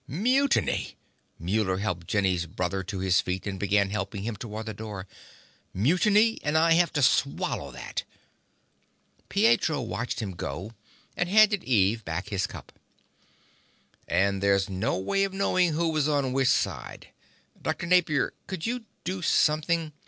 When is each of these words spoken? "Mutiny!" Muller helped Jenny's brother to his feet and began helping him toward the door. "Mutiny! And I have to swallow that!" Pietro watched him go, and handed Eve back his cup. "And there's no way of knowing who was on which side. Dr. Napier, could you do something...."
"Mutiny!" 0.07 0.97
Muller 1.37 1.77
helped 1.77 2.07
Jenny's 2.07 2.47
brother 2.47 2.81
to 2.85 2.97
his 3.01 3.21
feet 3.21 3.45
and 3.45 3.59
began 3.59 3.91
helping 3.91 4.23
him 4.23 4.35
toward 4.35 4.65
the 4.65 4.73
door. 4.73 5.05
"Mutiny! 5.75 6.39
And 6.43 6.57
I 6.57 6.71
have 6.71 6.91
to 6.93 7.03
swallow 7.03 7.69
that!" 7.69 8.03
Pietro 9.29 9.79
watched 9.79 10.19
him 10.19 10.31
go, 10.31 10.71
and 11.15 11.29
handed 11.29 11.63
Eve 11.63 12.03
back 12.03 12.29
his 12.29 12.47
cup. 12.47 12.71
"And 14.07 14.41
there's 14.41 14.71
no 14.71 14.97
way 14.97 15.23
of 15.23 15.33
knowing 15.33 15.73
who 15.73 15.89
was 15.89 16.09
on 16.09 16.33
which 16.33 16.49
side. 16.49 17.09
Dr. 17.61 17.85
Napier, 17.85 18.33
could 18.47 18.65
you 18.65 18.85
do 19.03 19.21
something...." 19.21 19.93